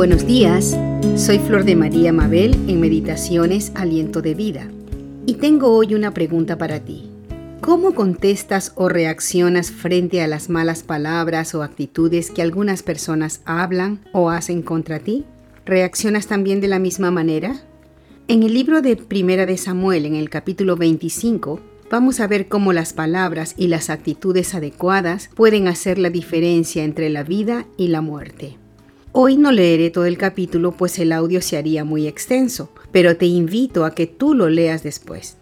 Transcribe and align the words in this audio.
Buenos 0.00 0.26
días, 0.26 0.78
soy 1.14 1.38
Flor 1.40 1.64
de 1.64 1.76
María 1.76 2.10
Mabel 2.10 2.54
en 2.68 2.80
Meditaciones 2.80 3.70
Aliento 3.74 4.22
de 4.22 4.32
Vida 4.34 4.66
y 5.26 5.34
tengo 5.34 5.76
hoy 5.76 5.94
una 5.94 6.14
pregunta 6.14 6.56
para 6.56 6.80
ti. 6.80 7.10
¿Cómo 7.60 7.94
contestas 7.94 8.72
o 8.76 8.88
reaccionas 8.88 9.70
frente 9.70 10.22
a 10.22 10.26
las 10.26 10.48
malas 10.48 10.84
palabras 10.84 11.54
o 11.54 11.62
actitudes 11.62 12.30
que 12.30 12.40
algunas 12.40 12.82
personas 12.82 13.42
hablan 13.44 14.00
o 14.14 14.30
hacen 14.30 14.62
contra 14.62 15.00
ti? 15.00 15.26
¿Reaccionas 15.66 16.26
también 16.26 16.62
de 16.62 16.68
la 16.68 16.78
misma 16.78 17.10
manera? 17.10 17.60
En 18.26 18.42
el 18.42 18.54
libro 18.54 18.80
de 18.80 18.96
Primera 18.96 19.44
de 19.44 19.58
Samuel, 19.58 20.06
en 20.06 20.14
el 20.14 20.30
capítulo 20.30 20.76
25, 20.76 21.60
vamos 21.90 22.20
a 22.20 22.26
ver 22.26 22.48
cómo 22.48 22.72
las 22.72 22.94
palabras 22.94 23.52
y 23.58 23.68
las 23.68 23.90
actitudes 23.90 24.54
adecuadas 24.54 25.28
pueden 25.34 25.68
hacer 25.68 25.98
la 25.98 26.08
diferencia 26.08 26.84
entre 26.84 27.10
la 27.10 27.22
vida 27.22 27.66
y 27.76 27.88
la 27.88 28.00
muerte. 28.00 28.56
Hoy 29.12 29.36
no 29.36 29.50
leeré 29.50 29.90
todo 29.90 30.04
el 30.04 30.16
capítulo 30.16 30.70
pues 30.70 30.96
el 31.00 31.10
audio 31.10 31.42
se 31.42 31.56
haría 31.56 31.84
muy 31.84 32.06
extenso, 32.06 32.70
pero 32.92 33.16
te 33.16 33.26
invito 33.26 33.84
a 33.84 33.92
que 33.92 34.06
tú 34.06 34.34
lo 34.34 34.48
leas 34.48 34.84
después. 34.84 35.36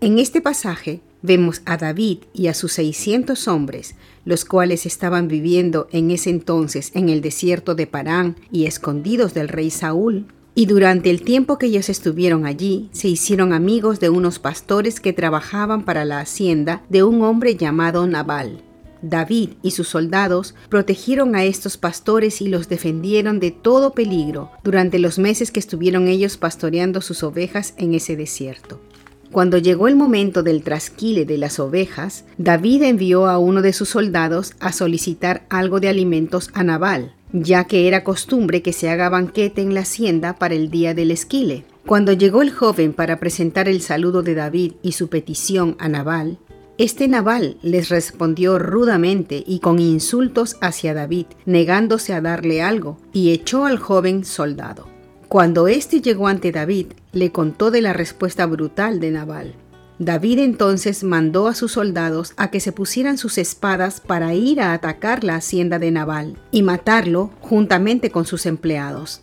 En 0.00 0.18
este 0.18 0.40
pasaje 0.40 1.02
vemos 1.20 1.60
a 1.66 1.76
David 1.76 2.20
y 2.32 2.46
a 2.46 2.54
sus 2.54 2.72
600 2.72 3.48
hombres, 3.48 3.96
los 4.24 4.46
cuales 4.46 4.86
estaban 4.86 5.28
viviendo 5.28 5.88
en 5.92 6.10
ese 6.10 6.30
entonces 6.30 6.90
en 6.94 7.10
el 7.10 7.20
desierto 7.20 7.74
de 7.74 7.86
Parán 7.86 8.36
y 8.50 8.64
escondidos 8.64 9.34
del 9.34 9.48
rey 9.48 9.68
Saúl. 9.68 10.24
Y 10.54 10.64
durante 10.64 11.10
el 11.10 11.20
tiempo 11.20 11.58
que 11.58 11.66
ellos 11.66 11.90
estuvieron 11.90 12.46
allí, 12.46 12.88
se 12.92 13.08
hicieron 13.08 13.52
amigos 13.52 14.00
de 14.00 14.08
unos 14.08 14.38
pastores 14.38 15.00
que 15.00 15.12
trabajaban 15.12 15.84
para 15.84 16.06
la 16.06 16.20
hacienda 16.20 16.82
de 16.88 17.02
un 17.02 17.20
hombre 17.20 17.56
llamado 17.56 18.06
Nabal. 18.06 18.62
David 19.02 19.50
y 19.62 19.72
sus 19.72 19.88
soldados 19.88 20.54
protegieron 20.68 21.34
a 21.34 21.44
estos 21.44 21.76
pastores 21.76 22.40
y 22.40 22.48
los 22.48 22.68
defendieron 22.68 23.40
de 23.40 23.50
todo 23.50 23.92
peligro 23.92 24.50
durante 24.64 24.98
los 24.98 25.18
meses 25.18 25.50
que 25.50 25.60
estuvieron 25.60 26.08
ellos 26.08 26.36
pastoreando 26.36 27.00
sus 27.00 27.22
ovejas 27.22 27.74
en 27.76 27.94
ese 27.94 28.16
desierto. 28.16 28.80
Cuando 29.32 29.56
llegó 29.56 29.88
el 29.88 29.96
momento 29.96 30.42
del 30.42 30.62
trasquile 30.62 31.24
de 31.24 31.38
las 31.38 31.58
ovejas, 31.58 32.24
David 32.36 32.82
envió 32.82 33.26
a 33.26 33.38
uno 33.38 33.62
de 33.62 33.72
sus 33.72 33.88
soldados 33.88 34.52
a 34.60 34.72
solicitar 34.72 35.46
algo 35.48 35.80
de 35.80 35.88
alimentos 35.88 36.50
a 36.52 36.62
Nabal, 36.62 37.14
ya 37.32 37.64
que 37.64 37.88
era 37.88 38.04
costumbre 38.04 38.60
que 38.60 38.74
se 38.74 38.90
haga 38.90 39.08
banquete 39.08 39.62
en 39.62 39.72
la 39.72 39.80
hacienda 39.80 40.34
para 40.34 40.54
el 40.54 40.70
día 40.70 40.92
del 40.92 41.10
esquile. 41.10 41.64
Cuando 41.86 42.12
llegó 42.12 42.42
el 42.42 42.50
joven 42.50 42.92
para 42.92 43.18
presentar 43.18 43.68
el 43.68 43.80
saludo 43.80 44.22
de 44.22 44.34
David 44.34 44.74
y 44.82 44.92
su 44.92 45.08
petición 45.08 45.76
a 45.78 45.88
Nabal, 45.88 46.38
este 46.78 47.06
Nabal 47.06 47.58
les 47.62 47.90
respondió 47.90 48.58
rudamente 48.58 49.44
y 49.46 49.60
con 49.60 49.78
insultos 49.78 50.56
hacia 50.60 50.94
David, 50.94 51.26
negándose 51.44 52.14
a 52.14 52.20
darle 52.20 52.62
algo, 52.62 52.98
y 53.12 53.30
echó 53.30 53.66
al 53.66 53.78
joven 53.78 54.24
soldado. 54.24 54.88
Cuando 55.28 55.68
éste 55.68 56.00
llegó 56.00 56.28
ante 56.28 56.50
David, 56.50 56.88
le 57.12 57.30
contó 57.30 57.70
de 57.70 57.82
la 57.82 57.92
respuesta 57.92 58.46
brutal 58.46 59.00
de 59.00 59.10
Nabal. 59.10 59.54
David 59.98 60.40
entonces 60.40 61.04
mandó 61.04 61.46
a 61.46 61.54
sus 61.54 61.72
soldados 61.72 62.32
a 62.36 62.50
que 62.50 62.60
se 62.60 62.72
pusieran 62.72 63.18
sus 63.18 63.38
espadas 63.38 64.00
para 64.00 64.34
ir 64.34 64.60
a 64.60 64.72
atacar 64.72 65.22
la 65.22 65.36
hacienda 65.36 65.78
de 65.78 65.90
Nabal 65.90 66.38
y 66.50 66.62
matarlo 66.62 67.30
juntamente 67.40 68.10
con 68.10 68.24
sus 68.24 68.46
empleados. 68.46 69.22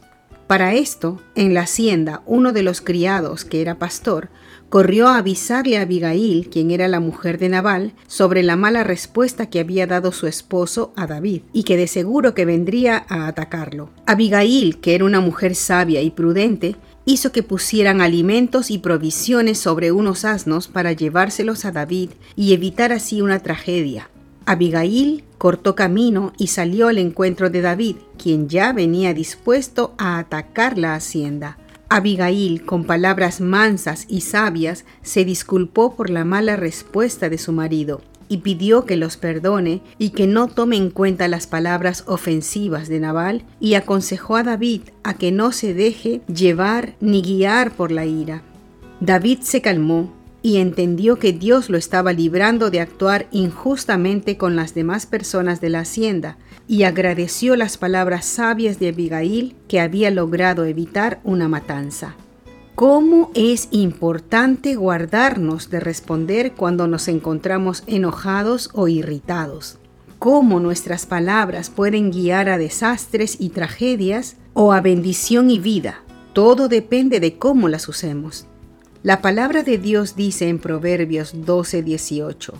Para 0.49 0.73
esto, 0.73 1.21
en 1.35 1.53
la 1.53 1.61
hacienda, 1.61 2.23
uno 2.25 2.53
de 2.53 2.63
los 2.63 2.81
criados, 2.81 3.45
que 3.45 3.61
era 3.61 3.77
pastor, 3.77 4.29
corrió 4.69 5.07
a 5.07 5.17
avisarle 5.17 5.77
a 5.77 5.83
Abigail, 5.83 6.49
quien 6.49 6.71
era 6.71 6.87
la 6.87 6.99
mujer 6.99 7.37
de 7.37 7.49
Nabal, 7.49 7.93
sobre 8.07 8.41
la 8.41 8.55
mala 8.55 8.83
respuesta 8.83 9.47
que 9.51 9.59
había 9.59 9.85
dado 9.85 10.11
su 10.11 10.25
esposo 10.25 10.91
a 10.95 11.05
David, 11.05 11.43
y 11.53 11.65
que 11.65 11.77
de 11.77 11.85
seguro 11.85 12.33
que 12.33 12.45
vendría 12.45 13.05
a 13.09 13.27
atacarlo. 13.27 13.91
Abigail, 14.07 14.79
que 14.79 14.95
era 14.95 15.05
una 15.05 15.19
mujer 15.19 15.53
sabia 15.53 16.01
y 16.01 16.09
prudente, 16.09 16.77
hizo 17.05 17.31
que 17.31 17.43
pusieran 17.43 18.01
alimentos 18.01 18.71
y 18.71 18.79
provisiones 18.79 19.59
sobre 19.59 19.91
unos 19.91 20.25
asnos 20.25 20.67
para 20.67 20.93
llevárselos 20.93 21.63
a 21.63 21.71
David 21.71 22.09
y 22.35 22.55
evitar 22.55 22.91
así 22.91 23.21
una 23.21 23.37
tragedia. 23.37 24.09
Abigail 24.49 25.23
cortó 25.37 25.75
camino 25.75 26.33
y 26.39 26.47
salió 26.47 26.87
al 26.87 26.97
encuentro 26.97 27.51
de 27.51 27.61
David, 27.61 27.97
quien 28.17 28.49
ya 28.49 28.73
venía 28.73 29.13
dispuesto 29.13 29.93
a 29.99 30.17
atacar 30.17 30.75
la 30.75 30.95
hacienda. 30.95 31.59
Abigail, 31.87 32.65
con 32.65 32.83
palabras 32.83 33.41
mansas 33.41 34.07
y 34.09 34.21
sabias, 34.21 34.85
se 35.03 35.23
disculpó 35.23 35.95
por 35.95 36.09
la 36.09 36.25
mala 36.25 36.55
respuesta 36.55 37.29
de 37.29 37.37
su 37.37 37.51
marido 37.51 38.01
y 38.27 38.37
pidió 38.37 38.85
que 38.85 38.97
los 38.97 39.17
perdone 39.17 39.83
y 39.99 40.09
que 40.09 40.25
no 40.25 40.47
tome 40.47 40.77
en 40.77 40.89
cuenta 40.89 41.27
las 41.27 41.45
palabras 41.45 42.03
ofensivas 42.07 42.89
de 42.89 42.99
Nabal 42.99 43.43
y 43.59 43.75
aconsejó 43.75 44.35
a 44.35 44.41
David 44.41 44.81
a 45.03 45.13
que 45.13 45.31
no 45.31 45.51
se 45.51 45.75
deje 45.75 46.21
llevar 46.25 46.95
ni 47.01 47.21
guiar 47.21 47.69
por 47.69 47.91
la 47.91 48.07
ira. 48.07 48.41
David 48.99 49.41
se 49.41 49.61
calmó 49.61 50.11
y 50.41 50.57
entendió 50.57 51.17
que 51.17 51.33
Dios 51.33 51.69
lo 51.69 51.77
estaba 51.77 52.13
librando 52.13 52.69
de 52.69 52.79
actuar 52.79 53.27
injustamente 53.31 54.37
con 54.37 54.55
las 54.55 54.73
demás 54.73 55.05
personas 55.05 55.61
de 55.61 55.69
la 55.69 55.81
hacienda, 55.81 56.37
y 56.67 56.83
agradeció 56.83 57.55
las 57.55 57.77
palabras 57.77 58.25
sabias 58.25 58.79
de 58.79 58.89
Abigail 58.89 59.55
que 59.67 59.79
había 59.79 60.11
logrado 60.11 60.65
evitar 60.65 61.19
una 61.23 61.47
matanza. 61.47 62.15
¿Cómo 62.75 63.31
es 63.33 63.67
importante 63.71 64.75
guardarnos 64.75 65.69
de 65.69 65.81
responder 65.81 66.53
cuando 66.53 66.87
nos 66.87 67.09
encontramos 67.09 67.83
enojados 67.87 68.69
o 68.73 68.87
irritados? 68.87 69.79
¿Cómo 70.19 70.59
nuestras 70.59 71.05
palabras 71.05 71.69
pueden 71.69 72.11
guiar 72.11 72.49
a 72.49 72.57
desastres 72.57 73.35
y 73.39 73.49
tragedias 73.49 74.37
o 74.53 74.71
a 74.71 74.79
bendición 74.79 75.49
y 75.49 75.59
vida? 75.59 76.03
Todo 76.33 76.67
depende 76.67 77.19
de 77.19 77.37
cómo 77.37 77.67
las 77.67 77.89
usemos. 77.89 78.45
La 79.01 79.21
palabra 79.21 79.63
de 79.63 79.77
Dios 79.77 80.17
dice 80.17 80.49
en 80.49 80.59
Proverbios 80.59 81.33
12:18, 81.33 82.51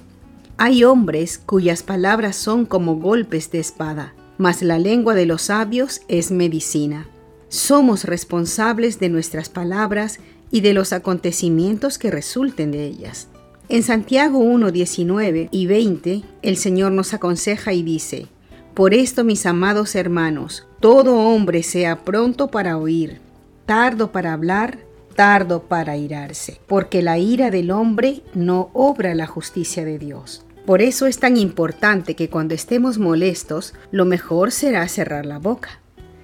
Hay 0.56 0.86
hombres 0.86 1.38
cuyas 1.38 1.84
palabras 1.84 2.38
son 2.38 2.66
como 2.66 2.96
golpes 2.96 3.52
de 3.52 3.60
espada, 3.60 4.14
mas 4.38 4.62
la 4.62 4.80
lengua 4.80 5.16
de 5.16 5.26
los 5.26 5.42
sabios 5.44 6.00
es 6.08 6.32
medicina. 6.32 7.08
Somos 7.50 8.06
responsables 8.06 9.02
de 9.02 9.10
nuestras 9.10 9.50
palabras 9.50 10.22
y 10.50 10.62
de 10.62 10.74
los 10.74 10.94
acontecimientos 10.94 11.98
que 11.98 12.10
resulten 12.10 12.72
de 12.72 12.86
ellas. 12.86 13.28
En 13.68 13.84
Santiago 13.84 14.40
1:19 14.40 15.50
y 15.52 15.68
20, 15.68 16.24
el 16.42 16.56
Señor 16.56 16.94
nos 16.94 17.14
aconseja 17.14 17.74
y 17.74 17.84
dice, 17.84 18.28
Por 18.76 18.94
esto, 18.94 19.26
mis 19.26 19.46
amados 19.46 19.94
hermanos, 19.94 20.66
todo 20.80 21.18
hombre 21.18 21.64
sea 21.64 22.06
pronto 22.06 22.48
para 22.48 22.78
oír, 22.78 23.20
tardo 23.66 24.14
para 24.14 24.32
hablar, 24.32 24.89
tardo 25.20 25.64
para 25.64 25.98
irarse, 25.98 26.62
porque 26.66 27.02
la 27.02 27.18
ira 27.18 27.52
del 27.52 27.72
hombre 27.72 28.24
no 28.34 28.70
obra 28.72 29.14
la 29.16 29.28
justicia 29.28 29.84
de 29.84 30.00
Dios. 30.00 30.46
Por 30.66 30.82
eso 30.82 31.08
es 31.08 31.20
tan 31.20 31.36
importante 31.36 32.16
que 32.16 32.30
cuando 32.30 32.54
estemos 32.54 33.00
molestos, 33.00 33.74
lo 33.92 34.06
mejor 34.06 34.54
será 34.54 34.88
cerrar 34.88 35.26
la 35.26 35.38
boca. 35.38 35.82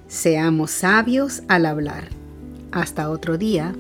Seamos 0.08 0.72
sabios 0.72 1.44
al 1.50 1.66
hablar. 1.66 2.08
Hasta 2.72 3.10
otro 3.10 3.38
día. 3.38 3.76